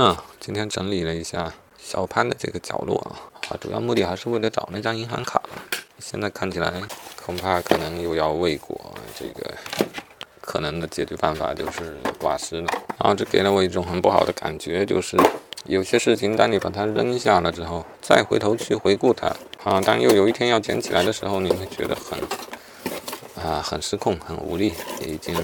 [0.00, 3.18] 嗯，今天整理了一下小潘的这个角落啊，
[3.50, 5.42] 啊，主要目的还是为了找那张银行卡。
[5.98, 6.72] 现在看起来，
[7.20, 8.80] 恐怕可能又要未果，
[9.18, 9.52] 这个
[10.40, 12.68] 可能的解决办法就是挂失了。
[12.96, 15.16] 然后这给了我一种很不好的感觉，就是
[15.64, 19.34] 有些事情当你把它扔下了之后，再回头去回顾它，
[19.64, 22.16] 啊，当又有一天要捡起来的时候，你会觉得很。
[23.42, 25.34] 啊，很失控，很无力，已经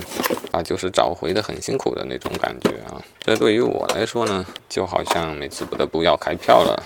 [0.52, 3.02] 啊，就是找回的很辛苦的那种感觉啊。
[3.20, 6.82] 这对于我来说呢，就好像每次不得不要开票了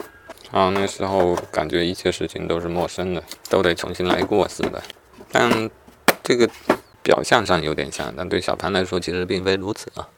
[0.50, 4.82] 啊，那时候感觉一切事情都是陌生的，都得重新来过似的。
[5.30, 5.70] 但
[6.22, 6.48] 这个
[7.02, 10.08] 表象上有点像，但对小潘来说其实并非如此啊。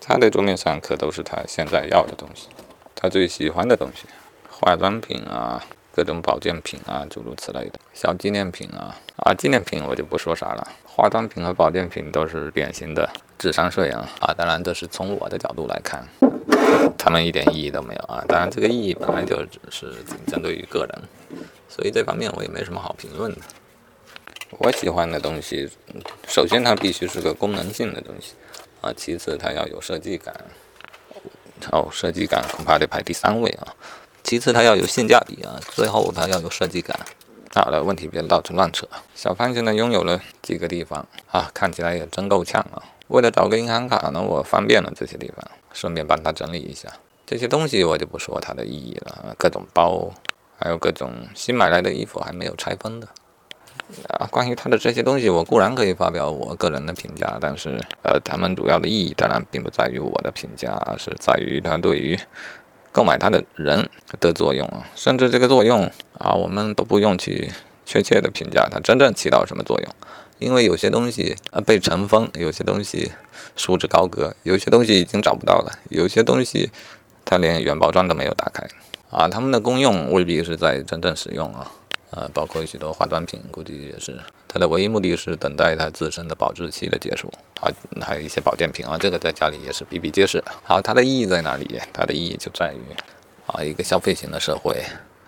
[0.00, 2.48] 他的桌面上可都是他现在要的东西，
[2.94, 4.04] 他最喜欢的东西，
[4.50, 5.64] 化妆品啊。
[5.96, 10.68] 各种保健品啊，诸如此类的小纪念品啊啊，纪念品我就不说啥了。
[10.84, 14.34] 化妆品和保健品都是典型的智商税啊啊！
[14.36, 16.06] 当然，这是从我的角度来看，
[16.98, 18.22] 他们一点意义都没有啊。
[18.28, 21.02] 当然，这个意义本来就只是仅针对于个人，
[21.66, 23.40] 所以这方面我也没什么好评论的。
[24.58, 25.66] 我喜欢的东西，
[26.28, 28.34] 首先它必须是个功能性的东西
[28.82, 30.34] 啊，其次它要有设计感。
[31.72, 33.74] 哦，设计感恐怕得排第三位啊。
[34.26, 36.98] 其次，它要有性价比啊，最后它要有设计感。
[37.54, 38.84] 好了，问题别到处乱扯。
[39.14, 42.82] 小潘现在拥有了几个地方啊，看起来也真够呛啊。
[43.06, 46.88] 为了找个银行卡呢，我翻遍了这些地方，顺便帮他整理一下
[47.24, 49.32] 这些东西，我就不说它的意义了。
[49.38, 50.12] 各种包，
[50.58, 53.06] 还有各种新买来的衣服还没有拆封的
[54.08, 54.26] 啊。
[54.28, 62.18] 关于他的这些东西，我固然可以发表我个人的评价，但是呃，他们主要的意义当然并不在于我的评价，而是在于它对于。
[62.96, 65.84] 购买它的人的作用啊，甚至这个作用
[66.16, 67.52] 啊，我们都不用去
[67.84, 69.94] 确切的评价它真正起到什么作用，
[70.38, 73.12] 因为有些东西啊被尘封，有些东西
[73.54, 76.70] 束之高阁，有些东西已经找不到了，有些东西
[77.26, 78.66] 它连原包装都没有打开。
[79.10, 81.70] 啊，它们的功用未必是在真正使用啊。
[82.10, 87.68] 呃，包括许多化妆品，估计也是它的唯一目的是等待它自身的保质期的结束啊。
[88.00, 90.42] 还有一些保健品啊，这个在家里也是比比皆是。
[90.62, 91.80] 好，它的意义在哪里？
[91.92, 92.80] 它的意义就在于
[93.46, 94.82] 啊，一个消费型的社会，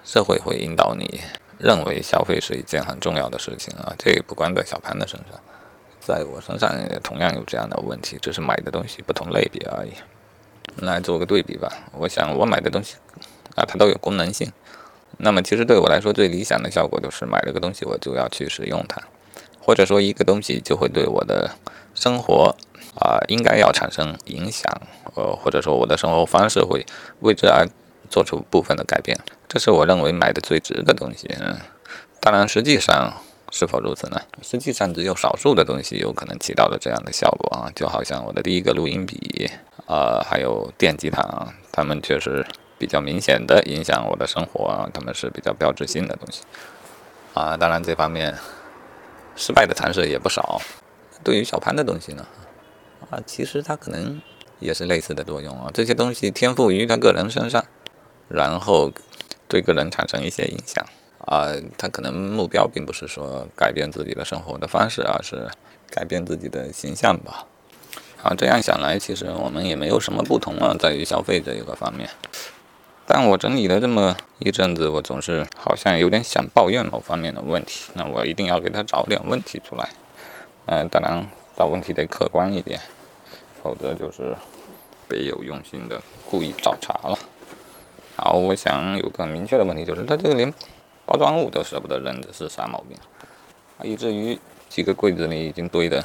[0.04, 1.20] 社会会引导你
[1.58, 3.92] 认为消费是一件很重要的事情啊。
[3.98, 5.40] 这也不光在小潘的身上，
[6.00, 9.90] 在我身上也同样有这样的问题，只是买的东西不同类别而已。
[10.84, 12.94] 来做个对比吧，我想我买的东西
[13.56, 14.48] 啊，它都有功能性。
[15.16, 19.02] 那么，其实对我来说，最理想的效果就是买了个东西，我就要去使用它，
[19.58, 21.50] 或者说一个东西就会对我的
[21.94, 22.54] 生活
[22.94, 24.70] 啊，应该要产生影响，
[25.14, 26.86] 呃，或者说我的生活方式会
[27.20, 27.66] 为之而
[28.08, 29.18] 做出部分的改变，
[29.48, 31.26] 这是我认为买的最值的东西。
[31.40, 31.56] 嗯，
[32.20, 33.14] 当然，实际上
[33.50, 34.20] 是否如此呢？
[34.40, 39.50] 实际上，只有少数的东西有可能起到了这样的效果啊，就好像我的第一个录音笔，
[39.86, 42.46] 呃，还有电吉他，它们确实。
[42.78, 46.42] 比较明显的影响我的生活啊，他们是比较标志性的东西
[47.34, 47.56] 啊。
[47.56, 48.34] 当然，这方面
[49.36, 50.60] 失败的尝试也不少。
[51.24, 52.26] 对于小潘的东西呢，
[53.10, 54.22] 啊，其实他可能
[54.60, 55.70] 也是类似的作用啊。
[55.74, 57.64] 这些东西天赋于他个人身上，
[58.28, 58.92] 然后
[59.48, 60.86] 对个人产生一些影响
[61.26, 61.48] 啊。
[61.76, 65.48] 他可能目标并不是说改变自己的生活的方式，而是
[65.90, 67.46] 改变自己的形象吧。
[68.22, 72.08] 啊，这样想来，其实我们也没有什么不同啊，在于消费这一个方面。
[73.10, 77.90] 但我整理了这么一阵子，我总是好像有点想抱怨某方面的问题。
[77.94, 79.88] 那我一定要给他找点问题出来。
[80.66, 81.26] 嗯，当然
[81.56, 82.78] 找问题得客观一点，
[83.62, 84.36] 否则就是
[85.08, 87.18] 别有用心的故意找茬了。
[88.14, 90.52] 好，我想有个明确的问题，就是他这个连
[91.06, 92.98] 包装物都舍不得扔，这是啥毛病？
[93.84, 96.04] 以至于几个柜子里已经堆的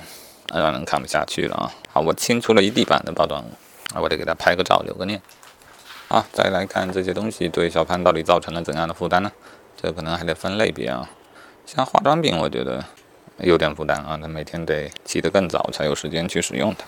[0.53, 1.73] 让人看不下去了啊！
[1.91, 3.49] 好，我清出了一地板的包装物，
[3.93, 5.21] 啊我得给他拍个照留个念。
[6.13, 9.31] 啊，再来看这些东西对小潘到底造成了怎样的负担呢？
[9.75, 11.09] 这可能还得分类别啊。
[11.65, 12.85] 像化妆品，我觉得
[13.39, 16.85] 有点负担啊，他每天得起得更早才有时间去使用它。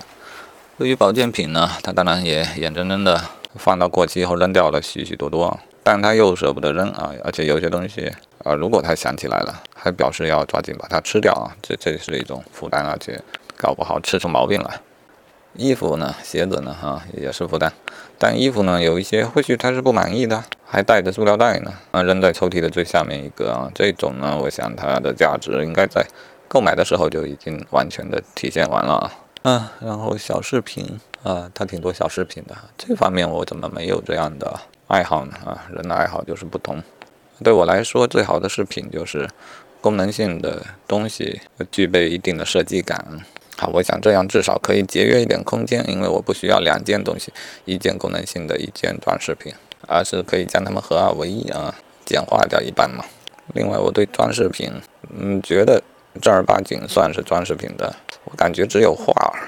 [0.78, 3.20] 对于保健品呢，他当然也眼睁睁的
[3.56, 8.14] 放到过期后扔掉了许许多多，但他又舍不得扔啊，而且有些东西
[8.44, 13.20] 啊，如果他想起来了，还表示要抓紧把它吃掉啊，这这是一种负担，而且
[13.58, 14.80] 搞不好吃出毛病来。
[15.58, 17.74] 衣服呢，鞋子呢，哈，也是负担。
[18.18, 23.70] 但衣服呢，有一些或许他是不满意的，还带着塑料袋呢，啊，扔在抽屉的最下面一个啊。
[23.76, 26.06] 这种呢，我想它的价值应该在
[26.48, 28.94] 购买的时候就已经完全的体现完了。
[28.94, 32.56] 啊，啊，然后小饰品啊，它挺多小饰品的。
[32.78, 35.34] 这方面我怎么没有这样的爱好呢？
[35.46, 36.82] 啊，人的爱好就是不同。
[37.44, 39.30] 对我来说，最好的饰品就是
[39.82, 43.06] 功能性的东西，具备一定的设计感。
[43.58, 47.32] 好，我想这样至少可以节约一点空间，因为我不需要两件东西，
[47.64, 49.54] 一件功能性的一件装饰品，
[49.88, 51.74] 而是可以将它们合二为一啊，
[52.06, 53.06] 简化掉一半嘛。
[53.54, 54.70] 另外，我对装饰品，
[55.10, 55.82] 嗯，觉得
[56.22, 59.40] 正儿八经算是装饰品的，我感觉只有画儿，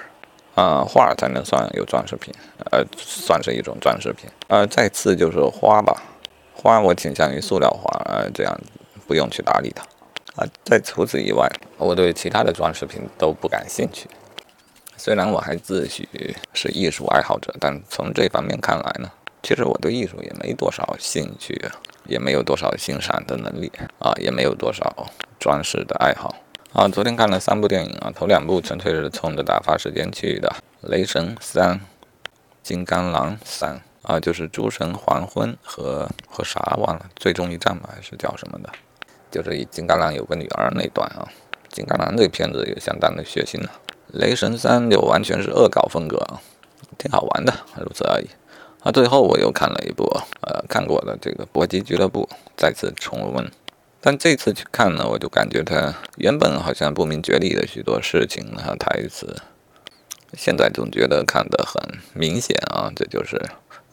[0.55, 2.33] 啊，画儿才能算有装饰品，
[2.71, 4.29] 呃，算是一种装饰品。
[4.47, 6.01] 呃，再次就是花吧，
[6.53, 8.57] 花我倾向于塑料花，呃，这样
[9.05, 9.83] 不用去打理它。
[10.37, 14.07] 啊，在除此以外，我对其他的装饰品都不感兴趣。
[14.95, 16.05] 虽然我还自诩
[16.53, 19.11] 是艺术爱好者，但从这方面看来呢，
[19.41, 21.59] 其实我对艺术也没多少兴趣，
[22.05, 25.07] 也没有多少欣赏的能力啊，也没有多少
[25.39, 26.35] 装饰的爱好
[26.73, 26.87] 啊。
[26.87, 30.55] 昨天看了三部电影啊，头两部纯粹是冲着打发时间去的，
[30.89, 31.75] 《雷神三》
[32.61, 33.75] 《金刚狼三》
[34.11, 38.69] 啊，就是《诸神黄昏》和和啥忘了，《最终一战》吧，还是叫什么的？
[39.31, 41.27] 就是以金刚狼有个女儿那段啊，
[41.69, 43.71] 金刚狼这个片子也相当的血腥了。
[44.13, 46.41] 雷神三就完全是恶搞风格啊，
[46.97, 48.27] 挺好玩的，如此而已。
[48.83, 50.05] 啊，最后我又看了一部
[50.41, 53.51] 呃看过的这个《搏击俱乐部》，再次重温。
[53.99, 59.35] 但这次去看呢，我就感觉他原本好像不明觉厉的许多事情和台词，
[60.37, 61.81] 现在总觉得看得很
[62.13, 63.41] 明显啊，这就是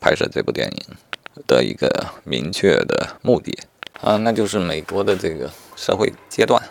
[0.00, 0.96] 拍摄这部电影
[1.48, 3.58] 的一个明确的目的。
[4.00, 6.62] 啊，那就是美国的这个社会阶段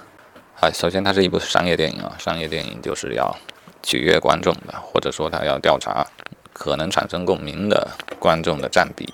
[0.59, 0.69] 啊。
[0.71, 3.35] 首先，它是一部商业电影啊，商业电影就是要
[3.81, 6.05] 取悦观众的，或者说它要调查
[6.51, 7.87] 可能产生共鸣的
[8.19, 9.07] 观众的占比。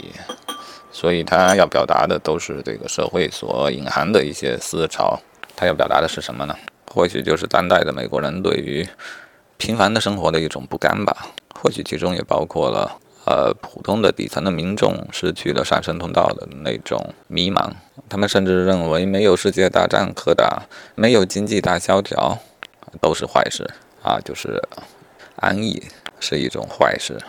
[0.91, 5.17] 所以，它要表达的都是这个社会所隐含的一些思潮。
[5.55, 6.55] 它要表达的是什么呢？
[6.91, 8.85] 或许就是当代的美国人对于
[9.57, 11.27] 平凡的生活的一种不甘吧。
[11.61, 12.97] 或许其中也包括了。
[13.29, 17.69] 呃，普通的底层的民众失去了上升通道的那种迷茫，
[18.09, 20.63] 他们甚至认为没有世界大战可打，
[20.95, 22.39] 没有经济大萧条，
[22.99, 23.69] 都是坏事
[24.01, 24.17] 啊！
[24.25, 24.59] 就是
[25.35, 25.83] 安逸
[26.19, 27.19] 是一种坏事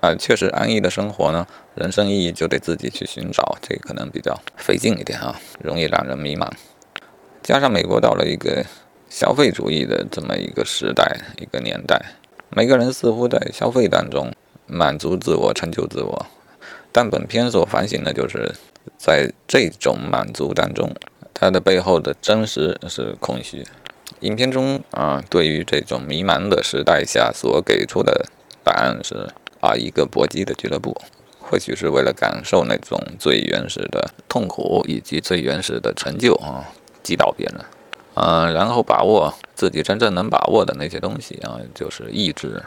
[0.00, 0.12] 啊！
[0.16, 1.46] 确实，安逸的生活呢，
[1.76, 6.50] 人生意义就得自己去寻找，这可能比较费劲一点啊，容易让人迷茫。
[7.44, 8.66] 加上美国到了一个
[9.08, 12.16] 消费主义的这么一个时代、一个年代，
[12.50, 14.32] 每个人似乎在消费当中。
[14.74, 16.26] 满足自我，成就自我，
[16.90, 18.52] 但本片所反省的就是，
[18.98, 20.92] 在这种满足当中，
[21.32, 23.64] 它的背后的真实是空虚。
[24.20, 28.26] 影片中啊，对于这种迷茫的时代下所给出的
[28.62, 29.28] 答案是
[29.60, 30.96] 啊，一个搏击的俱乐部，
[31.40, 36.64] 或许是为了感受那种最原始的痛苦以及最原始的成就啊，
[37.02, 37.64] 击倒别人，
[38.14, 42.62] 嗯，然后把握自己真正能把握的那些东西啊，就是意志。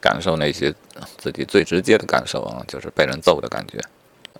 [0.00, 0.74] 感受那些
[1.16, 3.80] 自己最直接的感受啊，就是被人揍的感觉，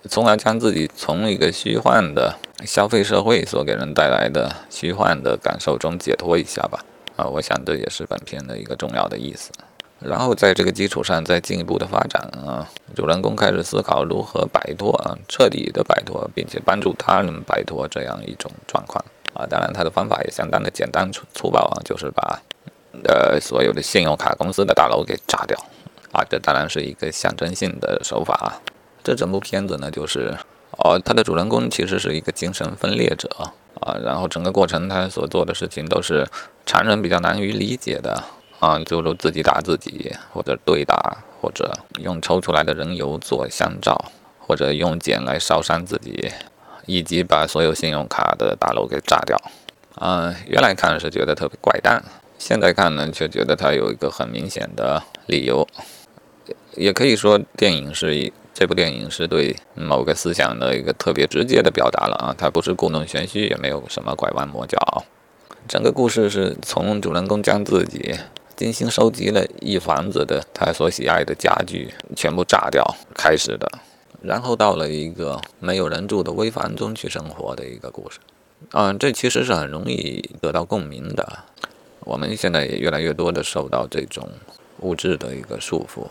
[0.09, 6.85] 从而将自己从一个虚幻的消费社会所给人带来的虚幻的感受中解脱一下吧。
[7.17, 9.51] 啊，我想这也是本片的一个重要的意思。
[10.01, 19.05] 然后在这个基础上再进一步的发展啊，主人公开始思考如何摆脱啊，彻底的摆脱，并且帮助他人摆脱这样一种状况
[19.35, 19.45] 啊。
[19.51, 22.41] 当然，他的方法也相当的简单粗粗暴啊，就是把。
[23.05, 25.59] 呃，所有的信用卡公司的大楼给炸掉，
[26.13, 28.49] 啊，这当然是一个象征性的手法啊。
[29.05, 30.37] 这整部片子呢，就是
[30.73, 33.29] 哦，他的主人公其实是一个精神分裂者
[33.81, 36.27] 啊，然后整个过程他所做的事情都是
[36.67, 38.23] 常人比较难于理解的
[38.59, 46.31] 啊，就如自己打自己，或者对打，或者用抽出来的人油做香皂，或者用碱来烧伤自己，
[46.87, 49.41] 以及把所有信用卡的大楼给炸掉。
[50.01, 52.03] 嗯，原来看是觉得特别怪诞。
[52.39, 55.67] 现在看呢，却觉得它有一个很明显的理由，
[56.77, 64.79] 也可以说电影是这部电影是对某个思想的一个特别直接的表达了啊，它不是故弄玄虚，也没有什么拐弯抹角。
[65.67, 68.15] 整个故事是从主人公将自己
[68.57, 72.83] 精心收集了一房子的他所喜爱的家具全部炸掉
[73.15, 73.71] 开始的，
[74.23, 78.19] 然后到了一个没有人住的危房中去生活的一个故事。
[78.73, 81.45] 嗯，这其实是很容易得到共鸣的。
[82.09, 84.27] 我们现在也越来越多的受到这种
[84.81, 86.07] 物质的一个束缚，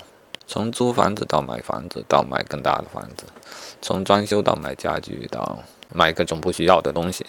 [0.46, 3.25] 从租房子到买房子，到买更大的房子，
[3.82, 5.58] 从装修到买家具，到
[5.92, 7.25] 买各种不需要的东西，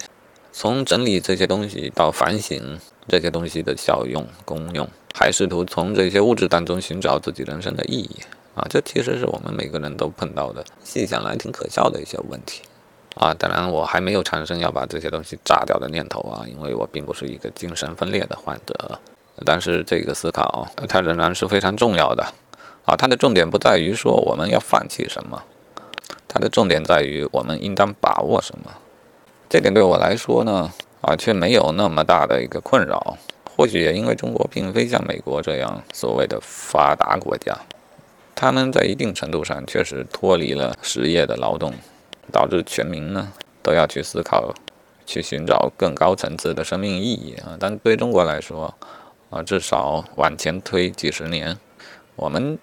[0.53, 8.17] 从整理这些东西到反省这些东西的效用功用，还试图从这些物质当中寻找自己人生的意义
[8.55, 8.67] 啊！
[8.69, 12.61] 这其实是我们每个人都碰到的，细想来挺可笑的一些问题。
[13.17, 18.99] 啊，当然我还没有产生要把这些东西炸掉的念头啊，因为我并不是一个精神分裂的患者。
[19.45, 22.25] 但是这个思考它仍然是非常重要的
[22.85, 22.97] 啊。
[22.97, 25.43] 它的重点不在于说我们要放弃什么，
[26.27, 28.73] 它的重点在于我们应当把握什么。
[29.49, 33.17] 这点对我来说呢，啊，却没有那么大的一个困扰，
[33.57, 37.57] 或许也因为中国并非像美国这样所谓的发达国家，
[38.35, 41.73] 他们在一定程度上确实脱离了实业的劳动，
[42.33, 43.33] 导致全民呢
[43.63, 44.55] 都要去思考，
[45.07, 47.57] 去寻找更高层次的生命意义啊。
[47.59, 48.75] 但对中国来说，
[49.31, 51.59] 啊，至少往前推几十年，
[52.17, 52.59] 我们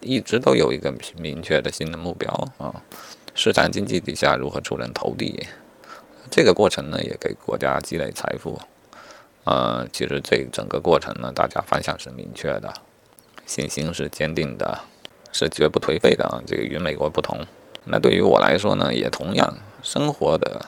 [0.00, 2.82] 一直都有一个明确的新的目标啊。
[3.34, 5.46] 市场经济底下如何出人头地？
[6.30, 8.58] 这个过程呢，也给国家积累财富。
[9.44, 12.72] 呃，其实这整个过程呢，大家方向是明确的，
[13.44, 14.80] 信心是坚定的，
[15.32, 16.42] 是绝不颓废的啊。
[16.46, 17.44] 这个与美国不同。
[17.84, 20.64] 那对于我来说呢，也同样，生活的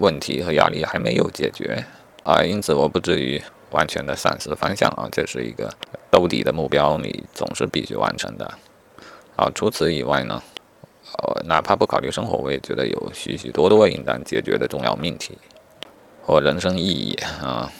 [0.00, 1.84] 问题和压力还没有解决
[2.22, 5.08] 啊，因此我不至于完全的丧失方向啊。
[5.10, 5.72] 这是一个
[6.10, 8.52] 兜底的目标，你总是必须完成的。
[9.36, 10.42] 啊，除此以外呢？
[11.18, 15.36] 呃，哪怕不考虑生活，我也觉得有许许多多应当解决的重要命题
[16.22, 17.70] 和人生意义啊。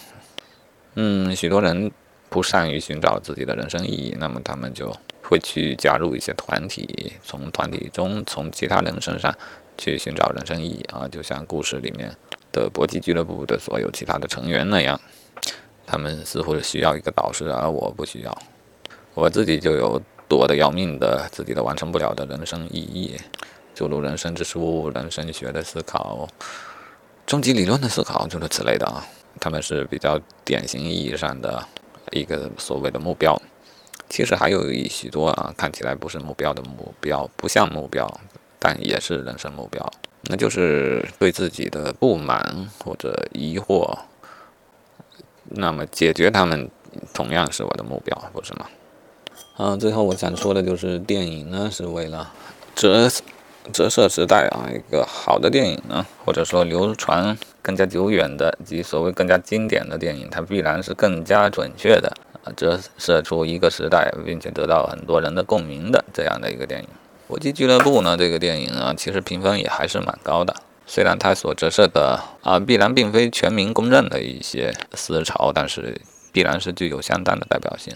[0.97, 1.91] 嗯，许多人
[2.29, 4.95] 不善于寻找自己的人生意义，那么他们就
[5.33, 9.35] 会去加入一些团体，从团体中从其他人身上
[9.79, 11.09] 去寻找人生意义啊。
[11.09, 12.15] 就像故事里面
[12.53, 15.01] 的搏击俱乐部的所有其他的成员那样，
[15.87, 18.39] 他们似乎是需要一个导师，而我不需要，
[19.15, 20.03] 我自己就有。
[20.29, 23.21] 多的要命的，自己都完成不了的人生意义，
[23.75, 26.27] 诸如人生之书、人生学的思考、
[27.27, 29.05] 终极理论的思考，诸如此类的啊，
[29.39, 31.63] 他们是比较典型意义上的
[32.13, 33.39] 一个所谓的目标。
[34.13, 38.07] 其实还有一许多啊，看起来不是目标的目标，不像目标，
[38.59, 39.91] 但也是人生目标，
[40.25, 44.01] 那就是对自己的不满或者疑惑，
[45.45, 46.71] 那么解决他们
[47.15, 48.67] 同样是我的目标，不是吗？
[49.57, 52.31] 嗯，最后我想说的就是电影呢，是为了
[52.75, 53.09] 折
[53.73, 54.69] 折射时代啊。
[54.71, 62.15] 一个好的电影呢，或者说流传更加久远的及所谓更加经典的电影，它必然是更加准确的，
[62.57, 66.87] 折射出一个时代，并且得到很多人的共鸣的这样的一个电影。
[67.29, 70.55] 《搏击俱乐部》呢，这个电影呢，其实评分也还是蛮高的。
[70.87, 76.01] 虽然它所折射的啊，必然并非全民公认的一些思潮，但是
[76.33, 77.95] 必然是具有相当的代表性。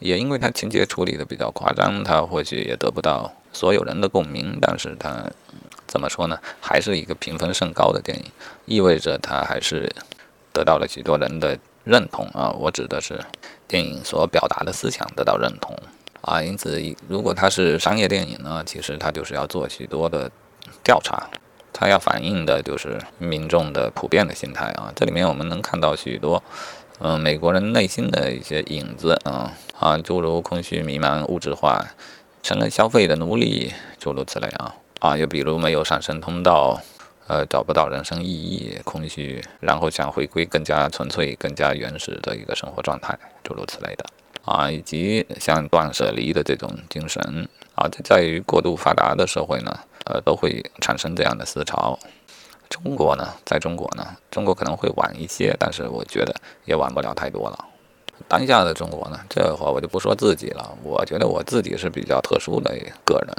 [0.00, 5.24] 也因为它情节处理的比较夸张，它或许也得不到所有人的共鸣，但是它
[5.86, 6.38] 怎么说呢？
[6.60, 8.24] 还是一个评分甚高的电影，
[8.66, 9.90] 意味着它还是
[10.52, 12.50] 得到了许多人的认同啊。
[12.50, 13.18] 我指的是
[13.66, 15.74] 电影所表达的思想得到认同
[16.20, 16.42] 啊。
[16.42, 20.30] 因此，如果它是商业电影呢，其实它就是要做许多的
[20.84, 21.28] 调查，
[21.72, 24.92] 它要反映的就是民众的普遍的心态啊。
[24.94, 26.42] 这里面我们能看到许多。
[27.00, 31.86] 嗯，美国人内心的一些影子啊啊，诸如空虚迷茫、物质化，
[32.42, 36.80] 成了消费的奴隶，诸如此类啊啊，又比如没有上升通道，
[37.28, 44.04] 呃，找不到人生意义，空虚，然后想回归更加纯粹、更加原始的一个生活状态，诸如此类的
[44.44, 51.98] 啊，以及像断舍离的这种精神啊，在于过度发达的社会呢，呃，都会产生这样的思潮。
[52.70, 57.64] 中国呢，在中国呢，中国可能会晚一些，但是我觉得也晚不了太多了。
[58.26, 63.36] 当下的中国呢，这会儿我就不说自己了，我觉得我自己是比较特殊的个人。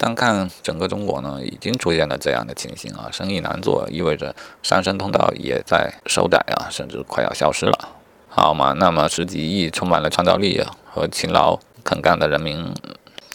[0.00, 7.88] 单看整个中国呢，已经出现了这样的情形啊，生意难做，意味着上升通道也在收窄啊，甚至快要消失了，
[8.30, 8.72] 好嘛？
[8.72, 12.72] 那么十几亿充满了创造力和勤劳肯干的人民，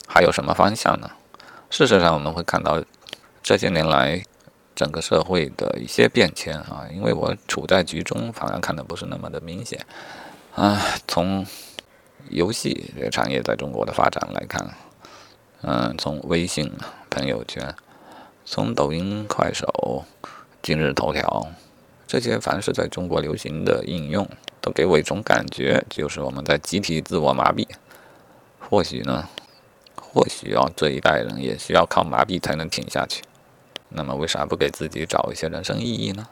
[0.07, 1.12] 还有什么方向呢？
[1.69, 2.84] 事实上，我们会看到
[3.43, 4.24] 这些年来。
[4.75, 9.79] 整个社会的一些变迁啊，因为我处在局中，反而看的不是那么的明显
[10.53, 10.77] 啊。
[11.07, 11.48] 从
[12.29, 14.69] 游戏这个产业在中国的发展来看，
[15.67, 16.72] 嗯，从微信
[17.10, 17.74] 朋友圈，
[18.45, 20.05] 从抖音、快手、
[20.62, 21.48] 今日头条
[22.05, 24.29] 这些凡是在中国流行的应用，
[24.62, 27.67] 都给我一种感觉，就是我们在集体自我麻痹。
[28.60, 29.27] 或许呢，
[29.95, 33.24] 或许啊，这一代人也需要靠麻痹才能挺下去。
[33.89, 36.27] 那么为啥不给自己找一些人生意义呢？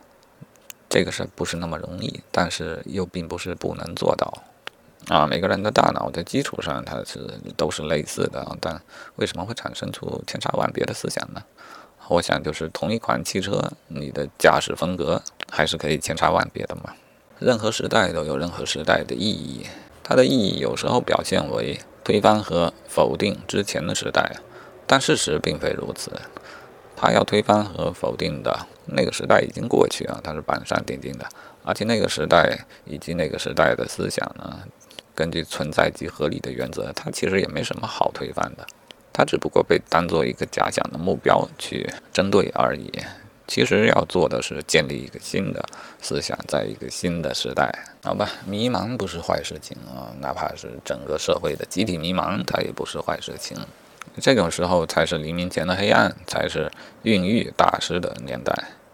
[0.88, 2.22] 这个是不是那么容易？
[2.32, 4.32] 但是又并不是不能做到
[5.08, 5.28] 啊！
[5.28, 8.82] 每个人的大脑在基础上它是都是类似的，但
[9.18, 11.44] 为什么会产生出千差万别的思想呢？
[12.08, 16.94] 我想就是同一款汽车，你的驾驶风格还是可以千差万别的嘛。
[17.40, 19.66] 任何时代都有任何时代的意义，
[20.04, 24.38] 它的意义有时候表现为推翻和否定之前的时代，
[24.86, 26.12] 但事实并非如此。
[26.96, 31.28] 他要推翻和否定的那个时代已经过去啊，它是板上钉钉的，
[31.64, 34.60] 而且那个时代以及那个时代的思想呢，
[35.15, 38.65] 根据存在即合理的原则，它其实也没什么好推翻的，
[39.12, 42.91] 它只不过被当做一个假想的目标去针对而已。
[43.46, 45.63] 其实要做的是建立一个新的
[46.01, 47.70] 思想，在一个新的时代，
[48.01, 48.29] 好吧？
[48.48, 53.58] 迷茫不是坏事情啊，哪怕是整个社会的集体迷茫，它也不是坏事情。
[54.22, 56.72] 这种时候才是黎明前的黑暗，才是
[57.03, 58.53] 孕育大师的年代。